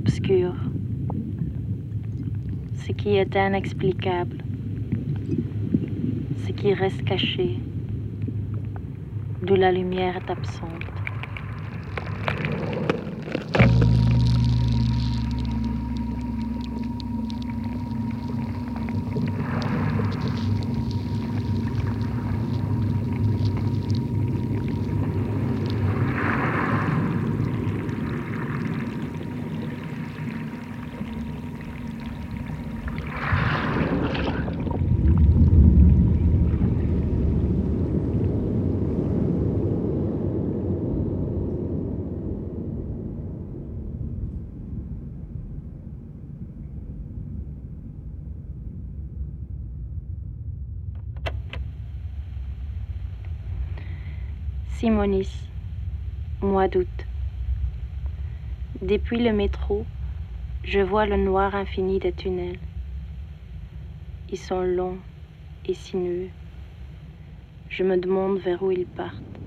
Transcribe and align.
obscur, 0.00 0.54
ce 2.74 2.92
qui 2.92 3.16
est 3.16 3.34
inexplicable, 3.34 4.38
ce 6.46 6.52
qui 6.52 6.72
reste 6.72 7.04
caché, 7.04 7.58
d'où 9.42 9.56
la 9.56 9.70
lumière 9.72 10.16
est 10.16 10.30
absente. 10.30 10.89
Simonis, 54.80 55.28
mois 56.40 56.66
d'août. 56.66 57.06
Depuis 58.80 59.22
le 59.22 59.30
métro, 59.30 59.84
je 60.64 60.80
vois 60.80 61.04
le 61.04 61.18
noir 61.18 61.54
infini 61.54 61.98
des 61.98 62.14
tunnels. 62.14 62.58
Ils 64.30 64.38
sont 64.38 64.62
longs 64.62 64.96
et 65.66 65.74
sinueux. 65.74 66.30
Je 67.68 67.82
me 67.82 67.98
demande 67.98 68.38
vers 68.38 68.62
où 68.62 68.70
ils 68.70 68.86
partent. 68.86 69.39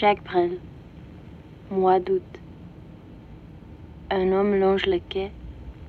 Jacques 0.00 0.24
Brel, 0.24 0.60
mois 1.70 2.00
d'août. 2.00 2.24
Un 4.10 4.32
homme 4.32 4.56
longe 4.56 4.86
le 4.86 4.98
quai 4.98 5.30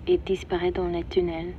et 0.06 0.20
disparaît 0.20 0.72
dans 0.72 0.88
les 0.88 1.04
tunnels. 1.04 1.56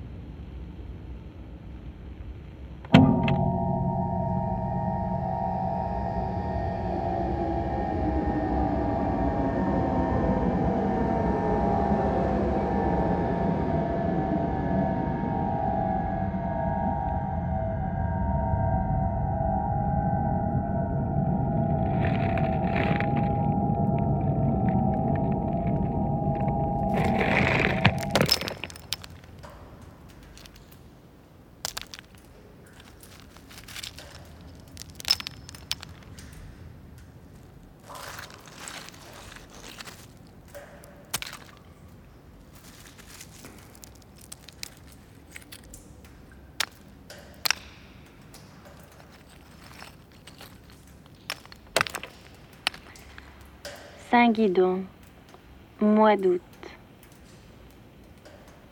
Saint-Guidon, 54.17 54.83
mois 55.79 56.17
d'août. 56.17 56.41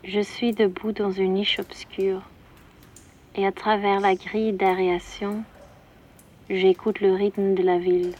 Je 0.03 0.19
suis 0.19 0.53
debout 0.53 0.91
dans 0.91 1.11
une 1.11 1.33
niche 1.33 1.59
obscure 1.59 2.23
et 3.35 3.45
à 3.45 3.51
travers 3.51 3.99
la 3.99 4.15
grille 4.15 4.53
d'aération, 4.53 5.43
j'écoute 6.49 6.99
le 6.99 7.13
rythme 7.13 7.53
de 7.53 7.61
la 7.61 7.77
ville. 7.77 8.15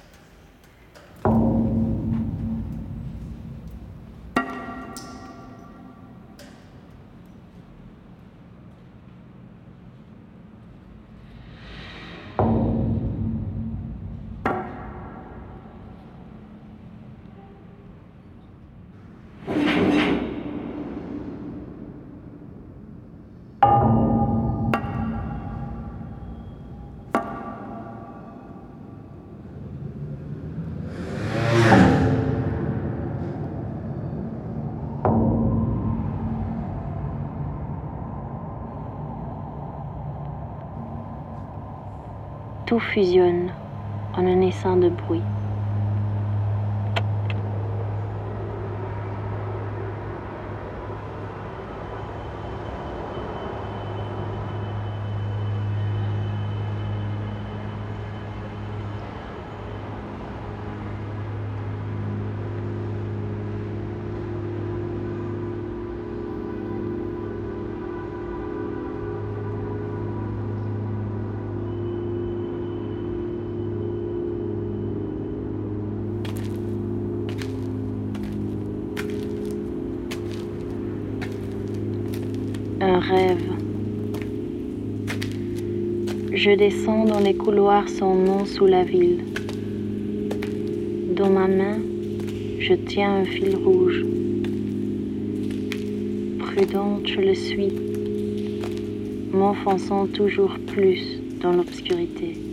Tout 42.75 42.81
fusionne 42.81 43.55
en 44.11 44.25
un 44.27 44.41
essaim 44.41 44.75
de 44.75 44.89
bruit. 44.89 45.29
Rêve. 82.99 83.51
Je 86.33 86.51
descends 86.51 87.05
dans 87.05 87.19
les 87.19 87.33
couloirs 87.35 87.89
sans 87.89 88.15
nom 88.15 88.45
sous 88.45 88.65
la 88.65 88.83
ville. 88.83 89.23
Dans 91.15 91.29
ma 91.29 91.47
main, 91.47 91.77
je 92.59 92.73
tiens 92.73 93.21
un 93.21 93.25
fil 93.25 93.55
rouge. 93.55 94.05
Prudente, 96.39 97.07
je 97.07 97.21
le 97.21 97.33
suis, 97.33 97.73
m'enfonçant 99.33 100.07
toujours 100.07 100.55
plus 100.67 101.19
dans 101.41 101.53
l'obscurité. 101.53 102.44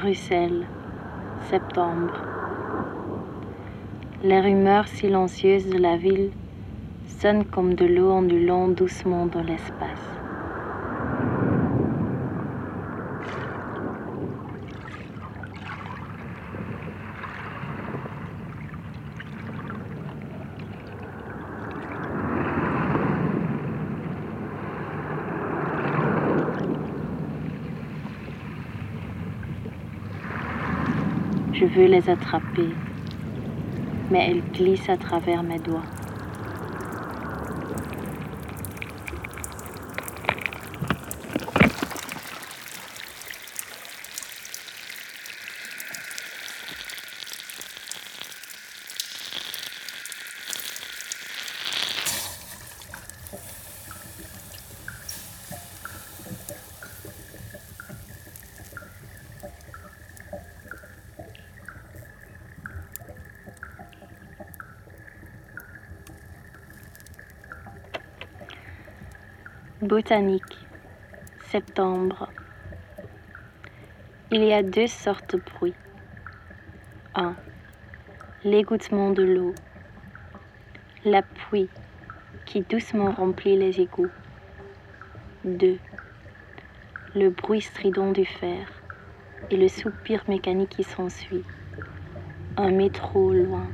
Bruxelles, 0.00 0.66
septembre. 1.50 2.14
Les 4.22 4.40
rumeurs 4.40 4.88
silencieuses 4.88 5.68
de 5.68 5.76
la 5.76 5.98
ville 5.98 6.30
sonnent 7.06 7.44
comme 7.44 7.74
de 7.74 7.84
l'eau 7.84 8.10
ondulant 8.10 8.68
doucement 8.68 9.26
dans 9.26 9.42
l'espace. 9.42 10.19
Je 31.60 31.66
veux 31.66 31.84
les 31.84 32.08
attraper, 32.08 32.70
mais 34.10 34.30
elles 34.30 34.42
glissent 34.54 34.88
à 34.88 34.96
travers 34.96 35.42
mes 35.42 35.58
doigts. 35.58 35.99
Botanique, 69.82 70.58
septembre. 71.50 72.28
Il 74.30 74.44
y 74.44 74.52
a 74.52 74.62
deux 74.62 74.86
sortes 74.86 75.36
de 75.36 75.40
bruits. 75.40 75.74
1. 77.14 77.34
L'égouttement 78.44 79.10
de 79.10 79.22
l'eau. 79.22 79.54
La 81.06 81.22
pluie 81.22 81.70
qui 82.44 82.60
doucement 82.60 83.10
remplit 83.10 83.56
les 83.56 83.80
égouts. 83.80 84.10
2. 85.46 85.78
Le 87.14 87.30
bruit 87.30 87.62
strident 87.62 88.12
du 88.12 88.26
fer 88.26 88.66
et 89.50 89.56
le 89.56 89.68
soupir 89.68 90.22
mécanique 90.28 90.76
qui 90.76 90.84
s'ensuit. 90.84 91.44
Un 92.58 92.70
métro 92.70 93.32
loin. 93.32 93.66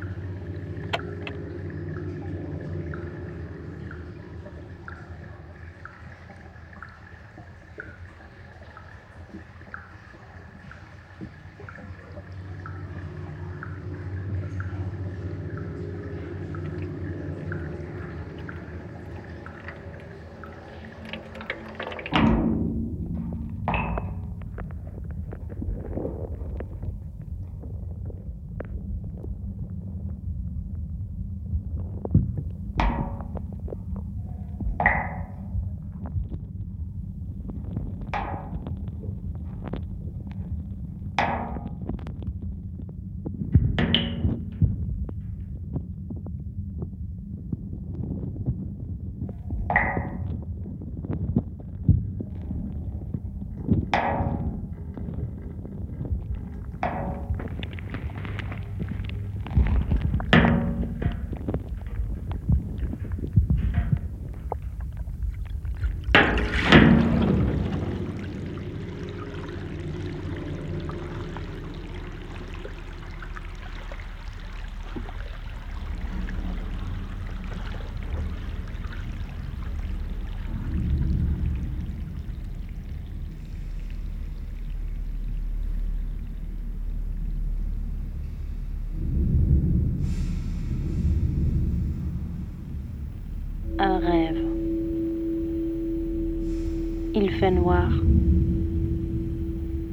Il 97.18 97.30
fait 97.30 97.50
noir. 97.50 97.88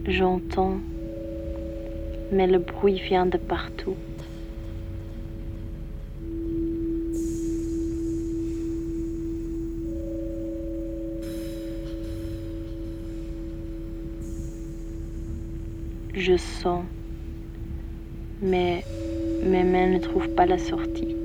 J'entends, 0.05 0.79
mais 2.33 2.47
le 2.47 2.59
bruit 2.59 2.99
vient 2.99 3.25
de 3.25 3.37
partout. 3.37 3.95
Je 16.13 16.35
sens, 16.35 16.83
mais 18.41 18.83
mes 19.45 19.63
mains 19.63 19.87
ne 19.87 19.99
trouvent 19.99 20.35
pas 20.35 20.45
la 20.45 20.57
sortie. 20.57 21.15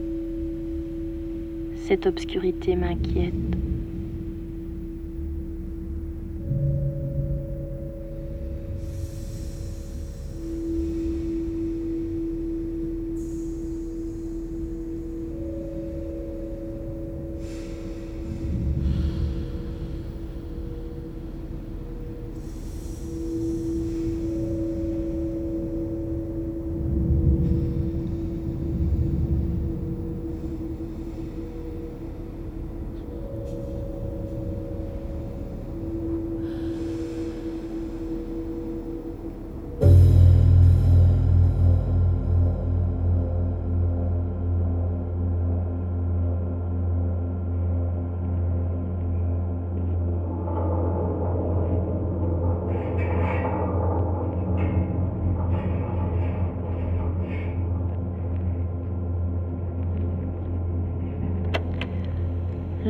Cette 1.89 2.07
obscurité 2.07 2.77
m'inquiète. 2.77 3.35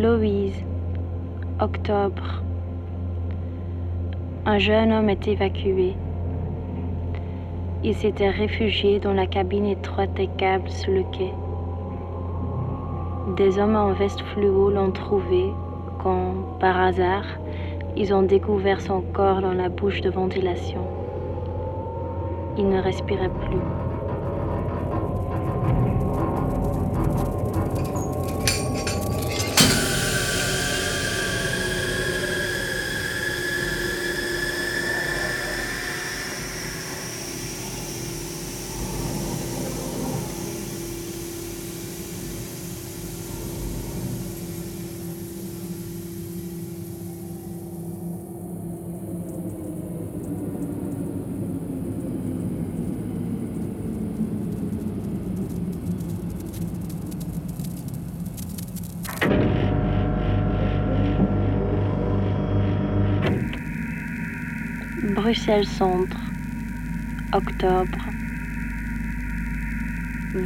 Louise, 0.08 0.64
octobre. 1.60 2.42
Un 4.46 4.58
jeune 4.58 4.90
homme 4.90 5.10
est 5.10 5.28
évacué. 5.28 5.96
Il 7.84 7.94
s'était 7.94 8.30
réfugié 8.30 9.00
dans 9.00 9.12
la 9.12 9.26
cabine 9.26 9.66
étroite 9.66 10.14
des 10.14 10.28
câbles 10.38 10.70
sur 10.70 10.92
le 10.92 11.02
quai. 11.12 11.30
Des 13.36 13.58
hommes 13.58 13.76
en 13.76 13.92
veste 13.92 14.22
fluo 14.22 14.70
l'ont 14.70 14.92
trouvé 14.92 15.44
quand, 16.02 16.32
par 16.58 16.80
hasard, 16.80 17.26
ils 17.94 18.14
ont 18.14 18.22
découvert 18.22 18.80
son 18.80 19.02
corps 19.02 19.42
dans 19.42 19.52
la 19.52 19.68
bouche 19.68 20.00
de 20.00 20.08
ventilation. 20.08 20.86
il 22.56 22.66
ne 22.66 22.80
respirait 22.80 23.34
plus. 23.46 23.87
Bruxelles 65.28 65.66
Centre, 65.66 66.16
octobre. 67.34 67.98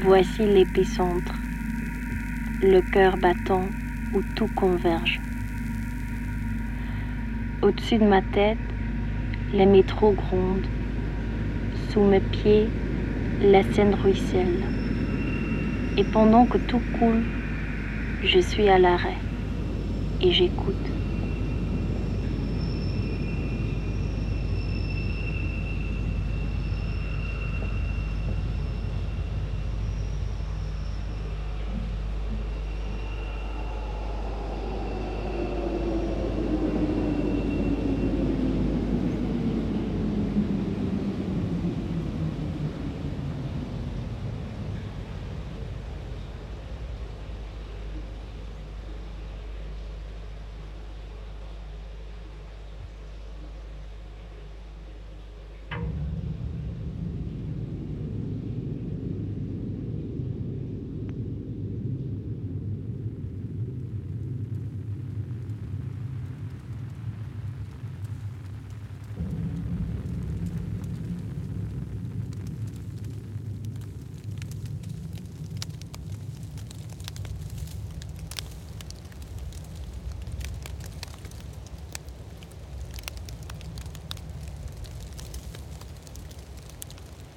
Voici 0.02 0.44
l'épicentre, 0.44 1.36
le 2.60 2.80
cœur 2.80 3.16
battant 3.16 3.68
où 4.12 4.22
tout 4.34 4.48
converge. 4.56 5.20
Au-dessus 7.62 7.98
de 7.98 8.06
ma 8.06 8.22
tête, 8.22 8.58
les 9.52 9.66
métros 9.66 10.14
grondent. 10.14 10.66
Sous 11.90 12.00
mes 12.00 12.18
pieds, 12.18 12.66
la 13.40 13.62
Seine 13.62 13.94
ruisselle. 13.94 14.64
Et 15.96 16.02
pendant 16.02 16.44
que 16.44 16.58
tout 16.58 16.82
coule, 16.98 17.22
je 18.24 18.40
suis 18.40 18.68
à 18.68 18.80
l'arrêt 18.80 19.20
et 20.20 20.32
j'écoute. 20.32 20.91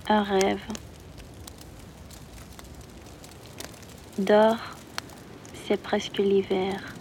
Un 0.08 0.24
rêve. 0.24 0.62
Dors, 4.20 4.58
c'est 5.68 5.82
presque 5.82 6.18
l'hiver. 6.18 6.94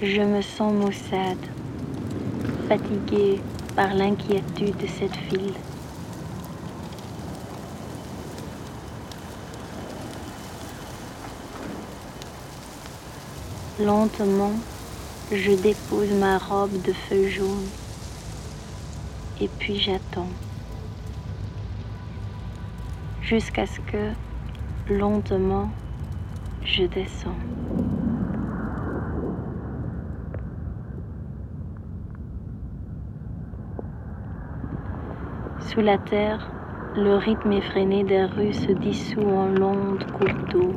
Je 0.00 0.22
me 0.22 0.42
sens 0.42 0.72
maussade, 0.72 1.36
fatiguée 2.68 3.40
par 3.74 3.94
l'inquiétude 3.94 4.76
de 4.76 4.86
cette 4.86 5.16
ville. 5.30 5.54
Lentement, 13.80 14.50
je 15.30 15.52
dépose 15.52 16.10
ma 16.10 16.36
robe 16.38 16.82
de 16.82 16.92
feu 16.92 17.28
jaune 17.28 17.68
et 19.40 19.46
puis 19.46 19.78
j'attends 19.78 20.26
jusqu'à 23.22 23.66
ce 23.66 23.78
que, 23.82 24.10
lentement, 24.90 25.70
je 26.64 26.86
descends. 26.86 27.36
Sous 35.60 35.82
la 35.82 35.98
terre, 35.98 36.50
le 36.96 37.14
rythme 37.14 37.52
effréné 37.52 38.02
des 38.02 38.24
rues 38.24 38.54
se 38.54 38.72
dissout 38.72 39.20
en 39.20 39.46
longues 39.50 40.04
gouttes 40.18 40.50
d'eau 40.50 40.72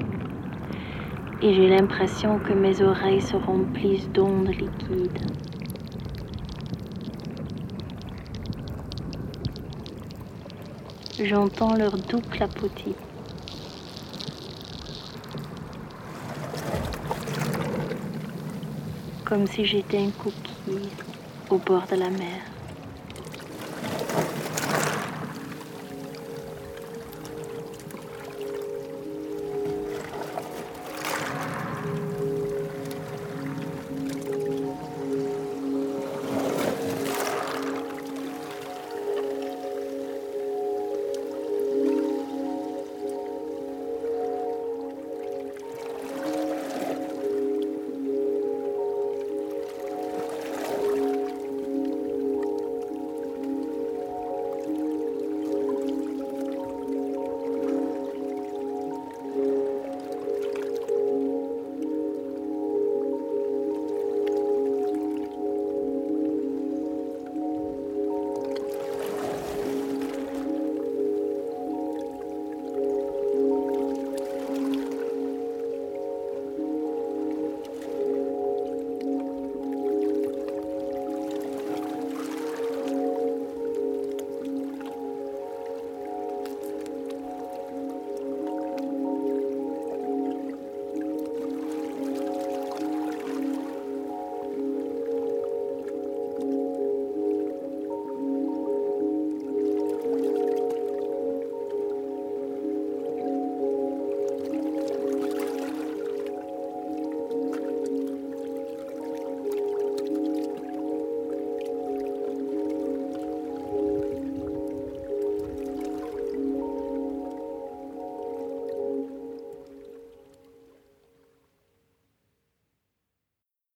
et 1.44 1.56
j'ai 1.56 1.70
l'impression 1.70 2.38
que 2.38 2.54
mes 2.54 2.82
oreilles 2.82 3.22
se 3.22 3.36
remplissent 3.36 4.08
d'ondes 4.10 4.50
liquides. 4.50 5.20
J'entends 11.20 11.74
leur 11.76 11.98
doux 11.98 12.22
clapotis. 12.30 12.96
Comme 19.26 19.48
si 19.48 19.66
j'étais 19.66 19.98
un 19.98 20.12
coquille 20.12 20.90
au 21.50 21.58
bord 21.58 21.88
de 21.88 21.96
la 21.96 22.10
mer. 22.10 22.51